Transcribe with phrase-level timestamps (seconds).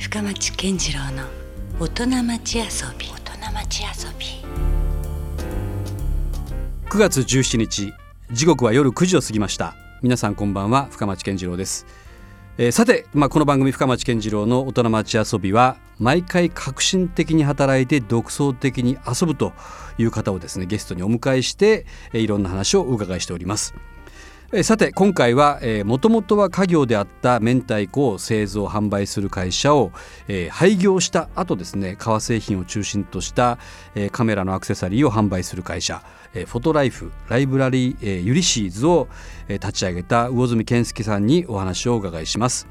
[0.00, 1.24] 深町健次郎の
[1.78, 2.64] 大人町遊
[2.98, 3.06] び。
[3.06, 4.26] 大人町遊び。
[6.88, 7.92] 9月17日
[8.32, 9.76] 時刻は夜9時を過ぎました。
[10.00, 11.86] 皆さんこんばんは深町健次郎です、
[12.56, 19.52] えーさて、まあ、この番組深町健次郎の大人町遊びは毎回革新的に働いて独創的に遊ぶと
[19.98, 23.74] いう方をですねゲストにお迎えして、えーいろんな話をお伺いしております
[24.64, 29.92] さて今回はもともとは家業であった明太子を製造販売する会社を、
[30.26, 33.58] えー廃業した後ですね革製品を中心とした、
[33.94, 36.02] えーカメラのアクセサリーを販売する会社、
[36.34, 39.06] えーフォトライフライブラリー、えーユリシーズを、
[39.46, 42.66] え立ち上げた魚住健介さんにお話をお伺いします。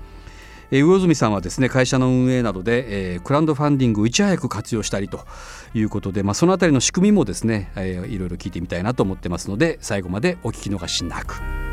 [0.72, 5.25] え魚住さんはですね会社の運営などで、えークラウドファンディングをいち早く活用したりと
[5.73, 11.69] いうことで、まあ、そのあたりの仕組みもですね、えーいろいろ聞いてみたいなと思ってますので最後までお聞き逃しなく。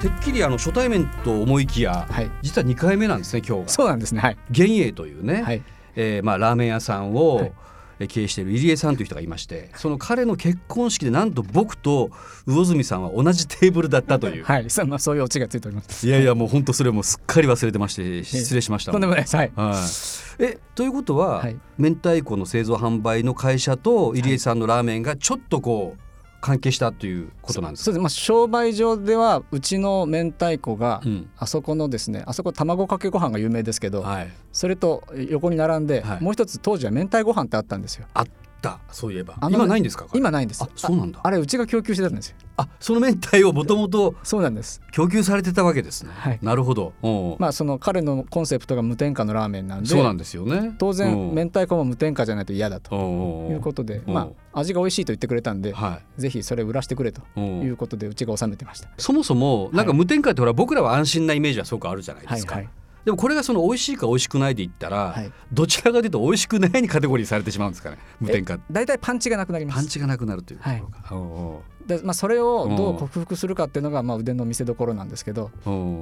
[0.00, 3.68] てっきりあの初対面と思いきや、はい実は2回目なんですね今日が。
[3.68, 4.20] そうなんですね。
[4.20, 4.36] はい。
[4.50, 5.62] 幻影というね、はい。
[5.96, 7.50] えーまあ、ラーメン屋さんを、
[8.06, 12.10] 経営している入江さんという人がいましてその彼の結婚式でなんと僕と
[12.46, 14.44] 魚住さんは同じテーブルだったという。
[14.44, 14.70] はい。
[14.70, 16.06] そまあそういうオチがついております。
[16.06, 18.92] いやいやもう本当それもすっかり忘れてまして失礼しました。
[18.92, 19.34] とんでもないです。
[19.34, 19.52] はい。
[19.56, 26.07] はい、えということは、はい明太子の製造販売の会社と入江さんのラーメンがちょっとこう
[26.40, 27.84] 関係したということなんですか？
[27.86, 28.02] そうです。
[28.02, 38.06] まあ商売上ではうちの明太子が、うんあそこのですね、あそこ卵かけご飯が有名ですけど、はい、それと横に並んで、はいもう一つ当時は明太ご飯ってあったんですよ。
[38.14, 38.26] あっ
[38.60, 39.36] たそういえば。
[39.50, 40.62] 今ないんですか今ないんです。
[40.62, 41.20] あそうなんだ。
[41.22, 42.36] ああれうちが供給してたんですよ。
[42.56, 44.80] あその明太をもともとそうなんです。
[44.92, 46.38] 供給されてたわけですね、はい。
[46.42, 46.92] なるほど、
[47.38, 50.74] まあその彼のコンセプトが無添加のラーメンなんで、そうなんですよね。
[50.78, 51.32] 当然う。
[51.32, 54.10] ん明太子も無添加じゃないと嫌だということで、う。
[54.10, 57.76] んまあ味が美味しいと言ってくれたんで、はぜひそれ売らしてくれとい、おう。
[57.76, 58.88] ことでうちが収めてました。
[58.98, 62.72] そもそもなんか無添加ってほら僕らは安心なイメージはすごくあるじゃないですか、はいはい
[63.04, 65.32] でもこれがその美味しいか美味しくないで言ったら、はい。
[65.52, 68.58] どちらかというと美味しくないにカテゴリーされてしまうんですかね無添加。
[68.70, 69.76] 大体パンチがなくなります。
[69.76, 75.50] パンチがなくなるというところか、おうおでまあ、それをどう克服するかっていうのがまあ腕の見せ所なんですけど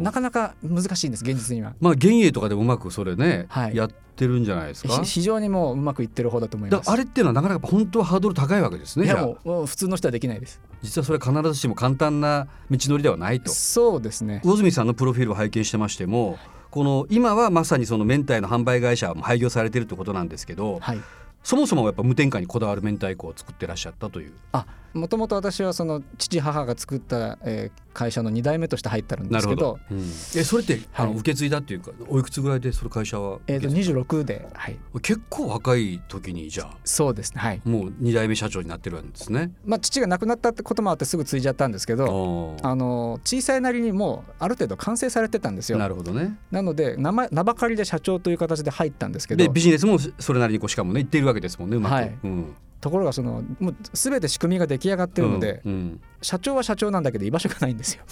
[0.01, 1.75] なかなか難しいんです現実には。
[1.81, 3.77] まあ幻影とかでもうまくそれね、はい。
[3.77, 5.01] やってるんじゃないですか？
[5.05, 6.87] ひ非常にもううまくいってる方だと思います。
[6.87, 10.61] だあれっていうのはなかなか本当はハードル高いわけですねいやもう普通の人はできないです。
[10.83, 13.53] 実はそれは必ずしも簡単な道のりではないと。
[13.53, 14.41] そうですね。
[14.43, 16.37] 魚住さんのプロフィールを拝見してましても
[16.71, 21.01] この今はまさにその明太の販売会社も廃業されてるってことなんですけどはい。
[21.43, 24.67] そもそもやっぱ無添加にこだわる明太子を作ってらっしゃったというあ
[24.97, 37.63] もともと私はその父母が作った、えー会社の2代目として入ってるんですけどうんえそれって、あのはい受け継いだっていうかおいくつぐらいでその会社はえー、と受け継いだ？26で、はい、結構若い時にじゃあそうですねはい。
[37.65, 39.51] もう2代目社長になってるんですね。
[39.65, 45.79] まあ父が亡くなったってこともあってすぐ継いじゃったんですけどあの小さいなりにもうある程度完成されてたんですよ。
[45.79, 46.37] なるほどね。
[46.51, 51.93] なので名前名ばかりで社長という形で入ったんですけどでビジネスもそれなりにこうしかもね言っているわけですもんねうまく。
[51.95, 56.01] はいうんところがそのもう全て仕組みが出来上がってるので、うんうん。
[56.23, 58.05] 社長は社長なんだけど居場所がないんですよ。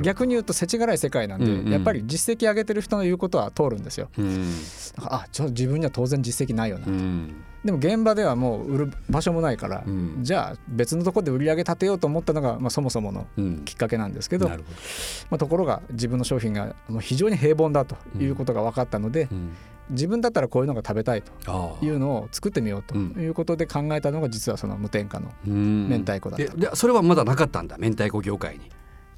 [0.00, 1.72] 逆に言うと世知辛い世界なんで、うんうん。
[1.72, 4.08] やっぱり実績上げてる人の言うことは通るんですよ。
[4.16, 4.52] うん。
[4.98, 7.34] あちょ自分には当然実績ないよな、うん。
[7.64, 10.18] でも現場ではもう売る場所もないから、うん。
[10.22, 13.64] じゃあ別のところで売り上げ立てようと思ったのが、まあ、そもそものうん。
[13.64, 14.56] きっかけなんですけど、ど。
[14.56, 19.56] まあ、ところが自分の商品がもう非常に平凡だということが分かったので、うん
[19.90, 23.14] 自分だったらこういうのが食べたいというのを作ってみようとうん。
[23.18, 25.88] いうことで考えたのが実はその無添加のうん。
[25.88, 26.56] 明太子だった。
[26.56, 28.70] ででそれはまだなかったんだ明太子業界に。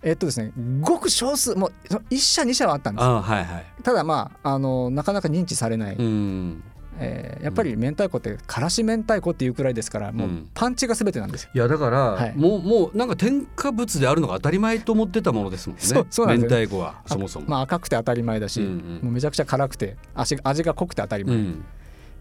[0.03, 3.67] えっとですねごく少数もうそ1社2社はあったんですはいはい。
[3.83, 6.63] ただまああのなかなか認知されない、うん
[6.99, 10.51] えーやっぱり明太子ってからし明太子っていうくらいですからもううん。
[10.55, 11.51] パンチが全てなんですよ。
[11.55, 12.35] いやだから、はい。
[12.37, 15.83] もうもうなんか添加物であるのが当たり前と思ってたものですもんね。
[15.83, 16.55] そうそうなん明です。
[16.55, 17.47] よ太子はそもそも。
[17.49, 19.01] まあ赤くて当たり前だし、うんうん。
[19.03, 21.65] もうめちゃくちゃ辛くて味味が濃くて当たり前、うん。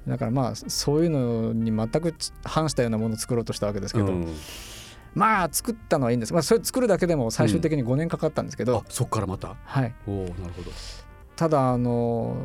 [0.08, 2.14] だからまあそういうのに全く
[2.44, 4.36] 反したようなものを作ろうとしたわけですけど、うん。
[5.16, 9.56] まあ作ったのはいいんです、まあ、それ作るだけでも最終的に5年かかったんですけど、あそっからまた？
[9.64, 10.72] はい、おおなるほど。
[11.36, 12.38] ただあの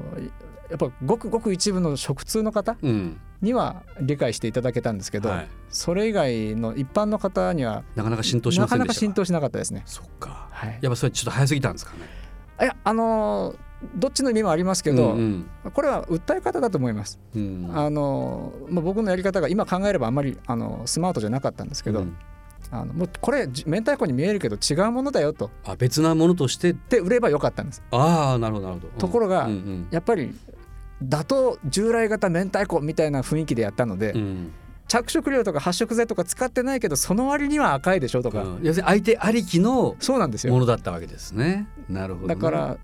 [0.70, 3.20] やっぱごくごく一部の食通の方うん。
[3.42, 8.78] には理解していただけたんですけど、はい、それ以外の一般の方にはなかなか浸透しまなかっ
[9.50, 9.82] たですね。
[9.86, 10.48] そっか。
[10.50, 12.00] はい、やっぱそれちょっと早すぎたんですかね。
[12.60, 13.56] いやあのー
[13.96, 17.18] どっちの意味もありますけど、うんこれは訴え方だと思います。
[17.34, 17.64] うん。
[17.70, 22.16] うんあのーまあ、僕のやり方が今考えればあんまりあのスマートじゃなかったんですけど、うん
[22.72, 25.50] あのもうこれじ明太子に見えるけど違うものだよと。
[25.64, 26.72] あ別なものとして？
[26.72, 27.82] で売ればよかったんです。
[27.90, 28.92] ああなるほどなるほど。
[28.98, 29.88] ところがうんうん。
[29.90, 30.32] やっぱり
[31.02, 34.52] 打倒従来型明太子みたいな雰囲気でやったので、うん。
[34.86, 38.60] 着色料とか発色剤とか使ってないけどその割には赤いでしょとか、うん。
[38.62, 40.52] 要するに相手ありきのそうなんですよ。
[40.52, 41.68] ものだったわけですね。
[41.88, 42.76] なるほどね、だから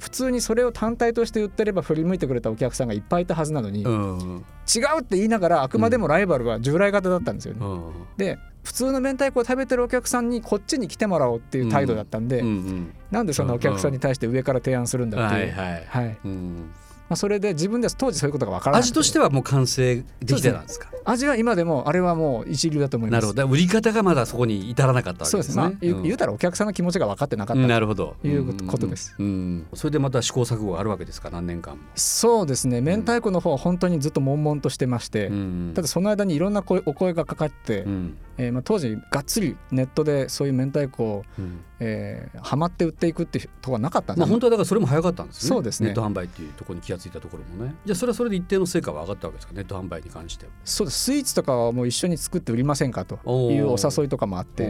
[0.00, 7.60] 普通にそれを単体として売ってれば振り向いてくれたお客さんがいっぱいいたはずなのに、うん違うって言いながらあくまでもライバルは従来型だったんですよね。
[7.64, 7.92] うん。
[8.18, 12.94] で普通の明太子を食べてるお客さんにこっちに来てもらおうっていう態度だったんで、うんうん。
[13.10, 16.70] なんでそんなお客さんに対して上から提案するんだっていう、はいはい、はいうん。
[17.08, 18.88] まあ、それで自分では当時そういうことが分からなくて。
[18.88, 20.90] 味としてはもう完成できてたんですか？
[21.06, 23.16] 味は今でもあれはもう一流だと思います。
[23.16, 23.48] なるほど。
[23.48, 25.86] 売り方がまだそこに至らなかったわけそうですね、です。
[25.86, 28.16] ねまあ、言うたらお客さんの気持ちが分かってなかった、なるほど。
[28.22, 29.14] いうことです。
[29.18, 31.30] うんうんそれでまた試行錯誤があるわけですか？
[31.30, 32.82] 何年間も、そうですね。
[32.82, 35.72] 明太子の方は本当にずっと悶々としてまして、うん。
[35.74, 41.60] ただその間にいろんな声お声がかかって、うんえーまあ、当時がっつりネットでそういう明太子を、うん。
[41.80, 45.48] えー、はまって売っていくっていうところはなかったんで、まあ本当はだからそれも早かったんですね。
[45.48, 45.88] そうですね。
[45.88, 47.74] ネット販売っていうところに気がついたところもね。
[47.84, 50.52] じゃあそれはそれで一定の成果は上がったわけですかネット販売に関しては。
[50.64, 51.00] そうです。
[51.04, 53.16] スイーツとかはもう一緒に作って売りませんかと
[53.52, 54.68] いうお誘いとかもあって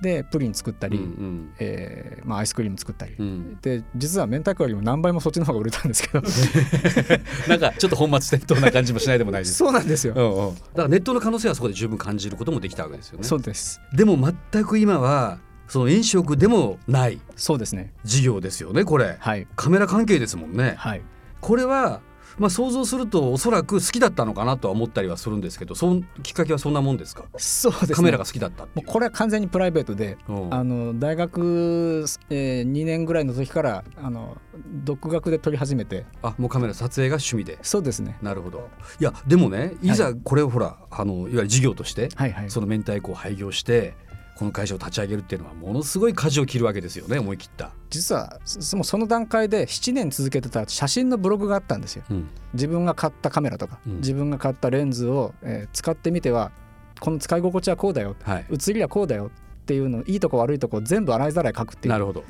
[0.00, 3.58] でプリン作ったり、うんえーまあ、アイスクリーム作ったり、うんうん。
[3.60, 6.22] で実は明太子よりも何倍もそっちの方が売れたんですけど。
[7.48, 9.54] なんかちょっと本末転倒な感じもしないでもないです。
[9.54, 10.54] そうなんですよ、うんうん。
[10.54, 13.24] だからネットの可能性はそこで十分感じることもできたわけですよね。
[13.24, 13.80] そうです。
[13.94, 14.16] でも
[14.52, 15.38] 全く今は
[15.68, 17.20] その飲食でもない。
[17.36, 17.92] そうですね。
[18.04, 19.16] 事業ですよねこれ。
[19.20, 19.46] はい。
[19.54, 20.74] カメラ関係ですもんね。
[20.76, 21.02] はい。
[21.40, 22.00] これは
[22.40, 27.24] まあ想像するとおそらく好きだったのかなとは思ったりはするんですけどそのきっかけはそんなもんですか？
[27.36, 27.94] そうですね。
[27.94, 30.54] カメラが好きだったこれは完全にプライベートでうん。
[30.54, 34.38] あの大学、えー、2年ぐらいの時からあの
[34.84, 36.06] 独学で撮り始めて。
[36.22, 37.58] あもうカメラ撮影が趣味で。
[37.62, 38.16] そうですね。
[38.22, 38.68] なるほど。
[38.98, 42.50] いやでもねいざこれをほら、あのいわゆる事業としてはいはい。
[42.50, 43.94] その明太子を廃業して
[44.36, 52.04] この会社を立ち上げるっていうのはものすごい舵を切るわけですよね思い切った、実はそその段階で7年続けてた写真のブログがあったんですよ。
[52.10, 52.28] うん。
[52.54, 53.96] 自分が買ったカメラとか、うん。
[53.96, 56.52] 自分が買ったレンズを、えー使ってみては
[57.00, 59.30] この使い心地はこうだよはい、写りはこうだよ
[59.60, 61.92] っていうのいいとこ悪いとこ全部洗いざらい書くっていう。
[61.92, 62.24] なるほど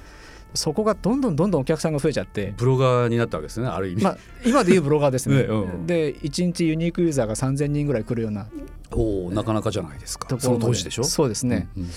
[0.54, 5.36] そこがどんどんどんどんお客さんが増えちゃって、ブロガーになったわけですねある意味、まあ、今でいうブロガーですね。
[5.42, 5.86] ねうん。
[5.86, 8.48] で1日ユニークユーザーが3000人ぐらい来るような
[8.90, 10.28] おおなかなかじゃないですか。
[10.38, 11.04] その当時でしょ？
[11.04, 11.90] そうですね、うんうん。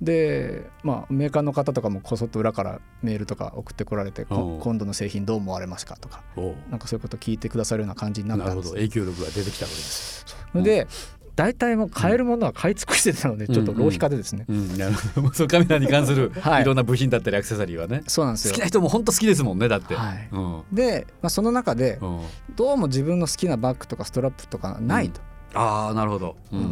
[0.00, 6.22] で、まあ、メーカーの方とかもこそっと裏からメールとか送ってこられて今度の製品どう思われますかとか
[6.70, 8.56] なんかそういうこと聞いてくださるような感じになったんです。
[8.56, 8.74] なるほど。
[8.76, 10.26] 影響力が出てきたわけです。
[10.54, 10.86] で
[11.34, 16.62] 大体もう買えるものは買い尽くしてたのでちょっと浪費家でですね、うん、なるほどそのカメラに関するはい。
[16.62, 18.54] いろんな部品だったりアクセサリーはね、そうなんですよ。
[18.54, 20.28] 好きな人も本当好きですもんねだって、はい。
[20.30, 20.62] うん。
[20.72, 22.20] で、まあ、その中でうん。
[22.54, 25.20] どうも自分の好きなバッグとかストラップとかないと、
[25.54, 26.62] ああなるほど、うんう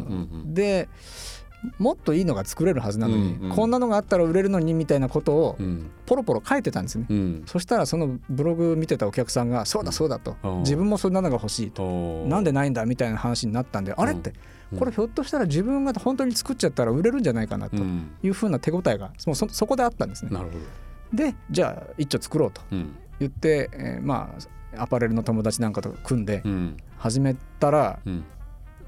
[0.48, 0.54] ん。
[0.54, 0.88] で
[1.78, 3.56] もっといいのが作れるはずなのに、うんうん。
[3.56, 5.66] こんなのがあったら売れるのにみたいなことをうん。
[5.66, 7.42] うんポロポロ書いてたんですね、うん。
[7.46, 10.36] そしたらそのブログ見てたお客さんが「そうだそうだ」と。
[10.42, 11.82] うん「自分もそんなのが欲しい」と。
[11.84, 12.28] お「ー。
[12.28, 14.32] なんでないんだ」みたいな話になったんで「あれ?」って
[14.72, 14.78] うん。
[14.80, 18.10] これひょっとしたら自分が本当に作っちゃったら売れるんじゃないかなとうん。
[18.22, 20.30] いうふうな手応えがもうそそこであったんですね。
[20.32, 20.52] なるほ
[21.12, 22.90] ど、でじゃあ一丁作ろうとうん。
[23.20, 26.76] 言って、えーまあアパレルの友達なんかと組んでうん。
[26.96, 28.24] 始めたらうん。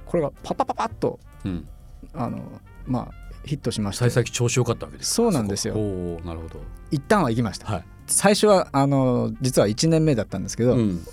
[0.06, 1.66] これがパパパパッとうん、
[2.14, 2.38] あの
[2.86, 3.14] まあ
[3.44, 5.14] ヒットしまして幸先調子良かったわけですか？
[5.16, 5.74] そうなんですよ。
[5.74, 6.60] おーなるほど。
[6.90, 7.66] 一旦は行きました。
[7.72, 11.04] はい、最初はあの実は1年目だったんですけど、うん。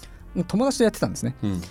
[0.47, 1.35] 友達とやってたんですね。
[1.41, 1.61] うん、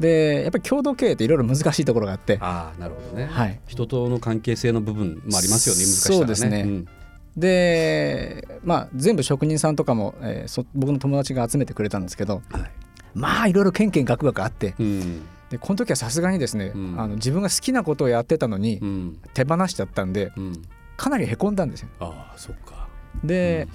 [0.00, 3.60] でやっぱり共同経営っていろいろ難しいところがあってああなるほどね、はい。
[3.68, 6.18] 人との関係性の部分もありますよね難しさがね。
[6.18, 6.62] そうですね。
[6.62, 6.88] ん。
[7.36, 12.70] でまあ全部職人さんとかも、えーそ僕の友達が集めてくれたんですけどはい。
[13.14, 16.94] まあいろいろけんけんがくがくあってうんでこの時はさすがにですね、うん。
[16.98, 19.18] あの自分が好きなことをやってたのにうん。
[19.34, 20.62] 手放しちゃったんでうん。
[20.96, 21.88] かなりへこんだんですよ。
[22.00, 22.88] ああそっか。
[23.22, 23.68] で、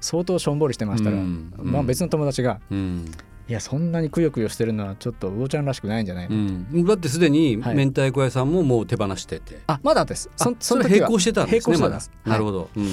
[0.00, 1.52] 相当しょんぼりしてましたら、うん。
[1.62, 3.10] まあ、別の友達がうん
[3.48, 6.36] 「いやそんなにくよくよしてるのはちょっと魚ちゃんらしくないんじゃないの？
[6.36, 6.38] う
[6.78, 7.76] ん、だってすでにはい。
[7.76, 9.38] 明太子屋さんももう手放して。
[9.38, 10.28] て、あまだです。
[10.40, 12.18] あそれ並行してたんですねまだ並行してた。
[12.18, 12.86] んですど、なるほど、うん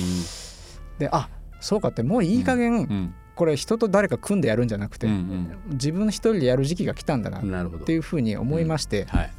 [1.00, 9.30] であそうかってもういい加減、うんこれ人と誰か組んでやるんじゃなくて、うん自分一人でやる時期が来たんだなっていうふうに思いまして、は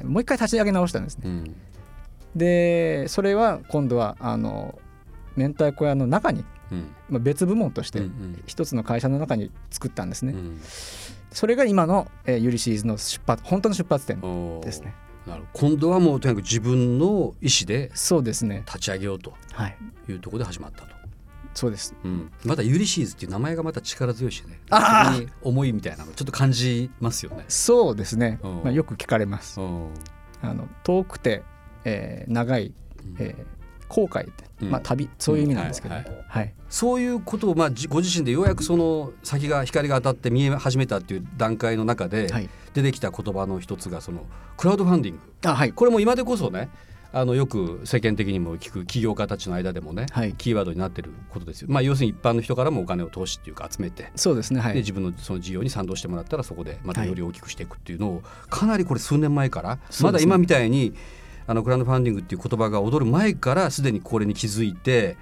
[0.00, 1.24] い、もう一回立ち上げ直したんですね。
[1.26, 1.54] うん
[2.34, 4.78] でそれは今度はあの
[5.36, 10.32] 明太子屋の中に、うんまあ、別部門としてうんうん一つの会社の中に作ったんですね。
[10.32, 10.60] うん
[11.30, 14.20] それが今の、えーユリシーズの出発本当の出発点
[14.62, 14.94] ですね。
[15.26, 17.90] なるほど今度はもうとにかく自分の意思で。
[18.64, 19.76] 立ち上げようとはい。
[20.08, 20.99] いうところで始まったと、
[21.54, 21.94] そうです。
[22.04, 24.58] うん、またユリシーズっていう名前がまた力強いしね。
[24.70, 25.14] あー。
[25.14, 27.44] そこに思いみたいなのちょっと感じますよね。
[27.48, 28.38] そうですね。
[28.42, 28.54] うん。
[28.62, 29.60] まあ、よく聞かれます。
[29.60, 29.88] うん。
[30.42, 31.42] あの遠くて、
[31.84, 32.72] えー長い、
[33.18, 33.44] えー
[33.88, 34.70] 航海って、うん。
[34.70, 36.02] まあ、旅そういう意味なんですけど、うん。
[36.02, 36.46] ははい。
[36.46, 36.50] い。
[36.68, 42.48] そういうことを、まあ、じご自身でようやくその先が光が当たって見え始めたっていう段階の中ではい。
[42.72, 44.24] 出てきた言葉の一つがその
[44.56, 45.22] クラウドファンディング。
[45.48, 45.72] あはい。
[45.72, 46.68] これも今でこそね
[47.12, 50.34] あのよく世間的にも聞く起業家たちの間でもね、はい。
[50.34, 54.74] キーワードになってることですよ、まあ、要するに一般の人からもお金を投資っていうか集めて、そうですねはい。
[54.74, 60.94] で自分のその事業に賛同してもらったらそこでまたより大きくしていくっていうのをかなりこれ数年前から、まだ今みたいに
[61.46, 65.16] あのクラウドファンディングっていう言葉が踊る前からすでにこれに気づいて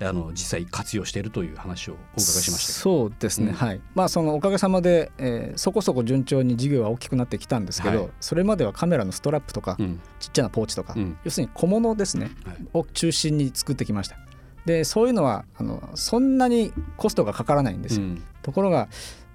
[0.00, 2.72] あの実際活用しているという話をお伺いしました。
[2.72, 3.54] そうですね、うん。
[3.54, 3.80] はい。
[3.94, 8.10] まあそのおかげさまで、えーそこそこ順調に事業は大きくなってきたんですけど、はい。
[8.20, 10.00] それまではカメラのストラップとか、うん。
[10.20, 11.18] ちっちゃなポーチとか、うん。
[11.24, 12.56] 要するに小物ですねはい。
[12.74, 14.16] を中心に作ってきました。
[14.64, 18.22] でそういうのはあのそんなにコストがかからないんですよ、うん。
[18.42, 18.88] ところが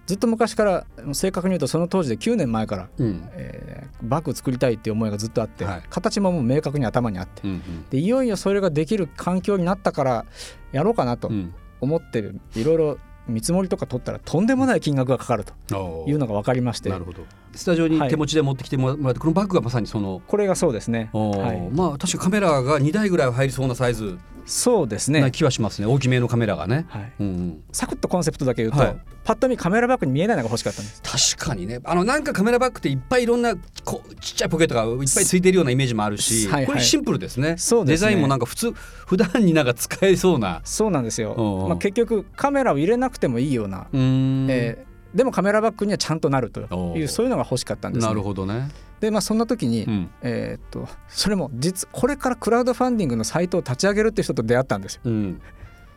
[0.06, 3.30] ずっと昔から正確に言うとその当時で9年前から、うん。
[3.34, 5.84] えーバッグ作りたいっていう思いがずっとあって、はい。
[5.90, 7.48] 形ももう明確に頭にあって。
[7.48, 7.86] うん。
[7.90, 10.26] でいよいよそれができる環境になったから
[10.74, 11.36] やろうかなとうん。
[11.36, 12.20] うん思って
[12.56, 16.90] いろいろ見積もりとか取ったらとんでもない金額がかかるというのが分かりまして。
[16.90, 17.26] なるほど。
[17.54, 25.22] スタジオに手持ちで持ってきてもらって、このバッグがまさにその、これがそうですね、はい、まあ確かカメラが2台ぐらいは入りそうなサイズそうですね。
[25.22, 25.88] な気はしますね。
[25.88, 26.86] 大きめのカメラがね。
[26.90, 27.64] はい、うんうん。
[27.72, 28.98] サクッとコンセプトだけ言うと、はい。
[29.24, 31.36] パッと見カメラバッグに見えないのが欲しかったんです。
[31.36, 31.80] 確かにね。
[31.84, 36.66] あのなんかカメラバッグっていっぱいいろんなこうちっちゃいポケットがいっぱいついてるようなイメージもあるし、はいはい。
[36.68, 37.56] これシンプルですね。
[37.58, 37.92] そうね。
[37.92, 40.62] デザインもなんか普通普段になんか使えそうな。
[40.64, 41.66] そうなんですよ。
[41.68, 44.48] まあ、結局カメラを入れなくてもいいような、うーん。
[44.50, 48.70] えーでもカメラバッグにはちゃんとなるとおいううそういうのが欲しかったんです、ね、なるほどね。
[49.00, 50.10] でまあそんな時に、うん。
[50.22, 55.02] えーっとそれも実これからクラウドファンディングのサイトを立ち上げるっていう人と出会ったんですよ。
[55.06, 55.42] うん。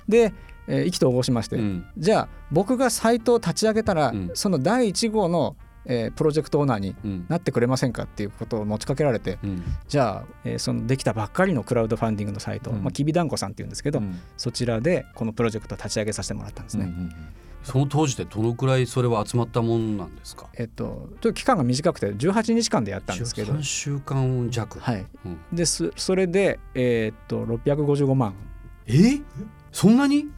[0.08, 0.34] で、
[0.66, 1.86] えー意気投合しまして、うん。
[1.96, 4.30] じゃあ僕がサイトを立ち上げたら、うん。
[4.34, 7.26] その第1号の、えープロジェクトオーナーにうん。
[7.28, 9.62] なってくれませんかっていうことを持ちかけられてうん。
[9.86, 12.82] じゃあ、えーそのできたばっかりのクラウドファンディングのサイト、うん。
[12.82, 14.18] まあ、きびだんこさんっていうんですけど、うん。
[14.36, 16.86] そちらでこのプロジェクトを立ち上げさせてもらったんですね。
[16.86, 17.12] うんうんうん
[17.66, 20.46] その当時でどのくらいそれは集まったもんなんですか？
[20.54, 25.38] えっと、ちょっと期間が短くて18日間でやったんですけど、3週間弱、はい、うん。
[25.52, 28.34] ですそれで、えーっと655万。
[28.86, 29.20] え？
[29.72, 30.28] そんなに？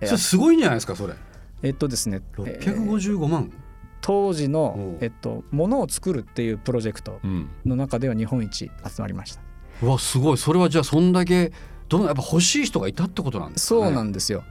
[0.00, 1.14] えそれすごいんじゃないですかそれ。
[1.62, 3.52] えっとですね、えー655万、
[4.00, 8.70] 当時のえっと、ものを作るっていうプロジェクトうん、の中では日本一集
[9.02, 9.42] まりました。
[9.82, 10.38] うわすごい。
[10.38, 11.52] それはじゃあそんだけ
[11.88, 13.80] どのやっぱ欲しい人がいたってことなんですかね。
[13.82, 14.44] そうなんですよ。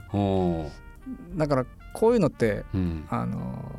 [1.36, 3.72] だからこういうのってうんあの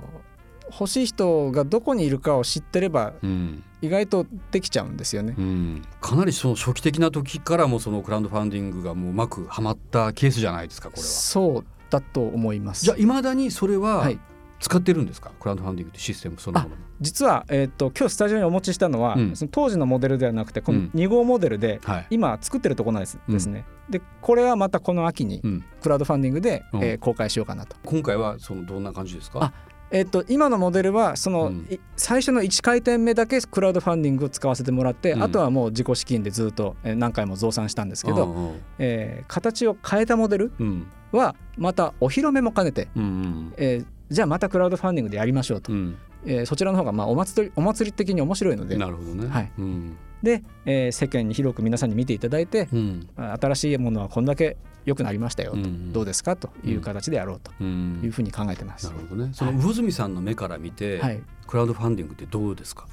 [0.71, 5.41] 欲しい人がどこにいるかを知ってればうん意外とできちゃうんですよねう。
[5.41, 11.07] ん、かなりその初期的な時からもそのクラウドファンディングがもううまくはまったケースじゃないですかこれは。
[11.07, 12.83] そうだと思います。
[12.83, 14.19] じゃあいまだにそれははい
[14.65, 19.35] 使ってるんですか、クラウドファンディングってシステムそのもの実は、えー、と今日スタジオにお持ちしたのは、うん。
[19.35, 20.91] その当時のモデルではなくてこのうん。
[20.95, 23.63] 2号モデルで、はい、今作ってるところなんです,、うんですね。
[23.91, 26.83] でこれはまたこの秋にうん、クラウドファンディングで、うん。
[26.83, 27.75] えー公開しようかなと。
[27.85, 29.39] 今回はそのどんな感じですか？
[29.43, 29.53] あ
[29.91, 31.67] えー、と今のモデルはその、うん。
[31.69, 35.23] い最初の1回転目だけクラウドファンディングを使わせてもらって、うん。
[35.23, 38.59] あとはもう自己資金でずっとえー何回も増産したんですけど、うん。
[38.79, 40.87] えー形を変えたモデルうん。
[41.11, 43.53] はまたお披露目も兼ねて、うんうん。
[43.57, 45.97] えーじゃあまたクラウドファンディングでやりましょうと、うん。
[46.25, 48.77] えーそちらの方がまあお祭りお祭り的に面白いので。
[48.77, 49.27] なるほどね。
[49.27, 49.51] はい。
[49.57, 49.97] うん。
[50.23, 53.09] で、えー世間に広く皆さんに見ていただいて、うん。
[53.17, 58.01] あ新しいものはこんだけ良くなりましたよと、うんどうですかという形でやろうとうん。
[58.03, 58.87] いうふうに考えてます。
[58.87, 59.31] なるほどね。
[59.33, 61.21] その魚住さんの目から見て、はい。
[61.47, 62.87] クラウドファンディングってどうですか？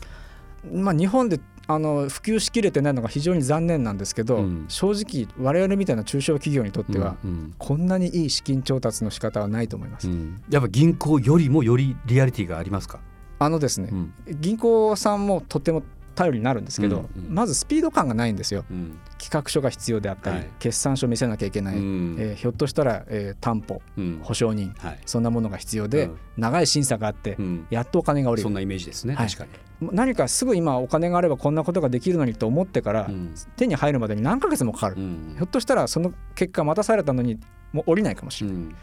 [0.73, 4.65] まあ、日本であの普及しきれてないのが非常に残念なんですけど、うん。
[4.69, 10.09] 正直我々みたいな中小企業にとっては、うんこんなにいい資金調達の仕方はないと思います。
[10.09, 10.43] うん。
[10.51, 13.01] やっぱ銀行よりもよりリアリティがありますか？
[13.39, 14.13] あのですね、うん。
[14.41, 15.83] 銀行さんもとっても
[16.15, 17.35] 頼りになるんですけど、うんうん。
[17.35, 18.65] まずスピード感がないんですよ。
[18.71, 18.99] うん。
[19.19, 20.49] 企画書が必要であったり、はい。
[20.59, 22.17] 決算書見せなきゃいけない、うん。
[22.19, 24.21] えーひょっとしたら、えー担保うん。
[24.23, 24.99] 保証人はい。
[25.07, 26.17] そんなものが必要で、うん。
[26.37, 27.67] 長い審査があって、うん。
[27.71, 28.43] やっとお金が下りる。
[28.43, 29.15] そんなイメージですね。
[29.15, 29.27] はい。
[29.29, 29.51] 確かに。
[29.93, 33.35] 何かすぐ今お金があればこんなことができるのにと思ってから、うん。
[33.57, 35.35] 手に入るまでに何ヶ月もかかる、うん。
[35.37, 37.39] ひょっとしたらその結果待たされたのに
[37.73, 38.75] もう降りないかもしれない、うん。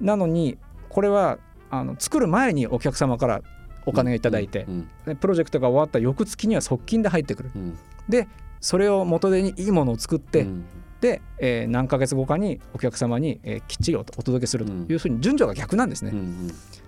[0.00, 0.56] なのに
[0.88, 1.38] これは
[1.70, 3.42] あの作る前にお客様から
[3.84, 4.88] お金をいただいて、うん。
[5.04, 7.50] でプロジェクトが終わった翌月には側近で入ってくる。
[7.54, 7.78] うん。
[8.08, 8.28] で
[8.60, 10.64] それを元手にいいものを作って、うん。
[11.00, 16.12] で、えー何ヶ月後かにお客様に、えーきっちりおお届けするというふうに順序が逆なんですね、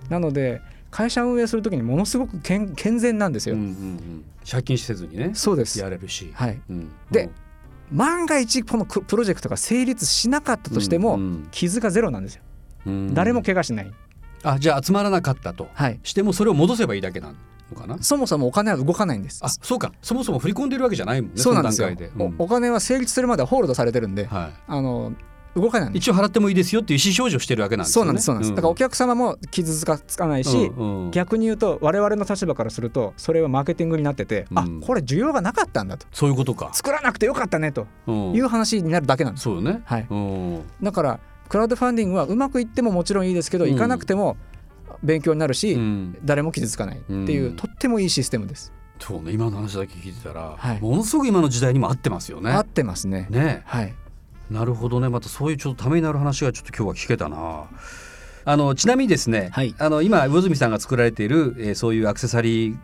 [0.08, 4.24] なので会社運営するときにものすごく健健全なんですよ、うんうんうん。
[4.48, 5.32] 借金せずにね。
[5.34, 5.78] そうです。
[5.78, 6.30] やれるし。
[6.34, 6.60] はい。
[6.70, 6.90] うん。
[7.10, 7.30] で
[7.90, 12.42] 万が一このクプロジェクトが成立しなかったとしても、うん傷がゼロなんですよ、
[12.86, 13.14] うん。
[13.14, 13.92] 誰も怪我しない。
[14.42, 15.68] あじゃあ集まらなかったと。
[15.74, 16.00] はい。
[16.02, 17.36] してもそれを戻せばいいだけなん
[17.72, 18.02] のかな？
[18.02, 19.40] そもそもお金は動かないんです。
[19.42, 19.92] あそうか。
[20.02, 21.88] そもそも振り込んでるわけじゃないもんねそうなんですよ。
[21.88, 22.36] うん。
[22.38, 25.12] おお金は成立するまではホールドされてるんで、はあの
[25.60, 28.04] 動かない一応払ってもいいですよっていう意思表示をしてるわけなんですよね。
[28.04, 31.04] そうなんですそうなんです、だからお客様も傷つかつかないし、うん。
[31.04, 34.58] うん逆に言うと我々の立場からするとそれはマーケティングになってて、うん。
[34.58, 36.06] あこれ需要がなかったんだと。
[36.12, 38.32] そういうことか、作らなくてよかったねとうん。
[38.32, 40.06] いう話になるだけなんです、そうよね、はい。
[40.08, 40.62] うん。
[40.82, 43.72] だからクラウドファンディングはうまくいってももちろんいいですけど、うん。
[43.72, 44.36] いかなくても
[45.02, 46.18] 勉強になるし、うん。
[46.24, 47.56] 誰も傷つかないっていう、うん。
[47.56, 49.32] とってもいいシステムです、そうね。
[49.32, 50.80] 今の話だけ聞いてたら、はい。
[50.80, 52.50] ものすごく今の時代にも合ってますよね。
[52.50, 53.26] 合ってますね。
[53.30, 53.62] ね。
[53.64, 53.94] はい
[54.50, 55.08] なるほどね。
[55.08, 57.66] またそういうちょっとためになる話がちょっと今日は聞けたな。
[58.44, 59.74] あのちなみにですね、はい。
[59.78, 62.78] あの今魚住さんが作られている、えーそういうアクセサリー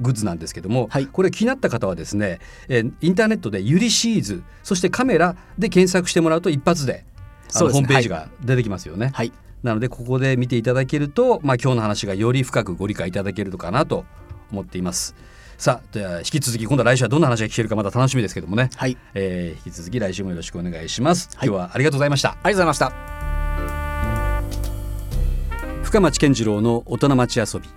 [0.00, 1.06] グッズなんですけども、はい。
[1.06, 7.04] これ気になった方はですね、えーインターネットでユリシーズそしてカメラで検索してもらうと一発で
[7.54, 7.72] あのね。
[7.72, 9.10] ホームページが出てきますよね。
[9.14, 9.32] はい。
[9.62, 14.04] なのでここで見ていただけると、まあ、今日の話がより深くご理解いただけるのかなと
[14.50, 15.14] 思っています。
[15.58, 18.96] さあでは引き続き今度は来週はどんな話が聞けるかまた楽しみですけどもね、はい。
[19.14, 21.30] えー引き続き来週もよろしくお願いします。
[21.36, 21.48] はい。
[21.48, 22.30] 今日はありがとうございました。
[22.30, 22.92] ありがとうございました。
[25.82, 27.68] 深町健次郎の大人町遊び。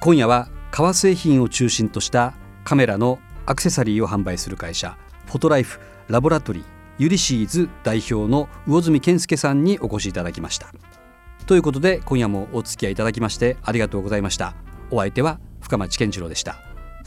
[0.00, 2.34] 今夜は革製品を中心とした
[2.64, 4.96] カメラのアクセサリーを販売する会社
[5.26, 6.64] フォトライフラボラトリー
[6.98, 10.72] ユリシーズ代表の魚住健介さんにお越しいただきました。
[11.46, 14.54] ということで今夜もお付き合いいただきましてありがとうございました。
[14.90, 16.67] お相手は深町健次郎でした